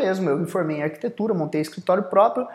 [0.00, 2.46] mesmo, eu me formei em arquitetura, montei escritório próprio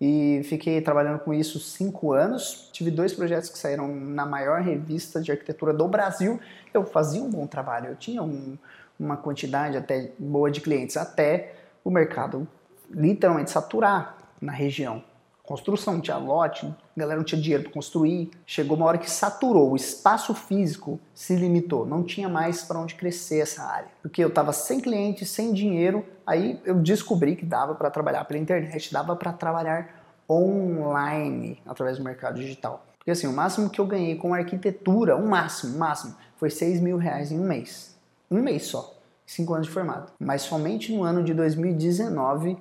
[0.00, 2.68] e fiquei trabalhando com isso cinco anos.
[2.72, 6.40] Tive dois projetos que saíram na maior revista de arquitetura do Brasil.
[6.74, 8.58] Eu fazia um bom trabalho, eu tinha um,
[8.98, 11.54] uma quantidade até boa de clientes, até
[11.84, 12.46] o mercado
[12.90, 15.02] literalmente saturar na região.
[15.48, 18.30] Construção, não tinha lote, a galera não tinha dinheiro para construir.
[18.44, 22.94] Chegou uma hora que saturou, o espaço físico se limitou, não tinha mais para onde
[22.94, 23.88] crescer essa área.
[24.02, 28.38] Porque eu estava sem cliente, sem dinheiro, aí eu descobri que dava para trabalhar pela
[28.38, 32.84] internet, dava para trabalhar online através do mercado digital.
[32.98, 36.78] Porque assim, o máximo que eu ganhei com arquitetura, o máximo, o máximo, foi 6
[36.82, 37.96] mil reais em um mês.
[38.30, 38.94] Um mês só,
[39.24, 40.12] cinco anos de formado.
[40.20, 42.58] Mas somente no ano de 2019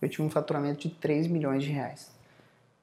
[0.00, 2.19] eu tive um faturamento de 3 milhões de reais.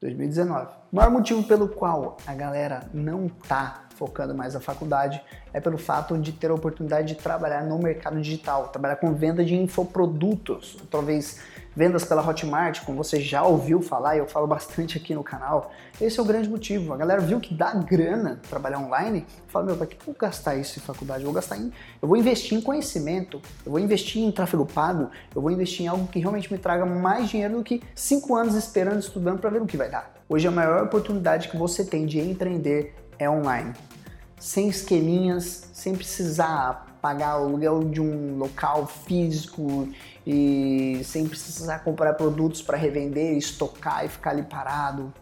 [0.02, 0.68] 2019.
[0.92, 5.78] O maior motivo pelo qual a galera não tá focando mais na faculdade é pelo
[5.78, 10.78] fato de ter a oportunidade de trabalhar no mercado digital, trabalhar com venda de infoprodutos,
[10.92, 11.42] talvez
[11.78, 15.72] vendas pela Hotmart, como você já ouviu falar e eu falo bastante aqui no canal.
[16.02, 16.92] Esse é o grande motivo.
[16.92, 20.56] A galera viu que dá grana trabalhar online, fala, meu, para que eu vou gastar
[20.56, 21.20] isso em faculdade?
[21.20, 21.72] Eu vou gastar em
[22.02, 25.88] eu vou investir em conhecimento, eu vou investir em tráfego pago, eu vou investir em
[25.88, 29.62] algo que realmente me traga mais dinheiro do que cinco anos esperando, estudando para ver
[29.62, 30.16] o que vai dar.
[30.28, 33.74] Hoje a maior oportunidade que você tem de empreender é online.
[34.40, 39.88] Sem esqueminhas, sem precisar pagar o aluguel de um local físico
[40.26, 45.14] e sem precisar comprar produtos para revender, estocar e ficar ali parado.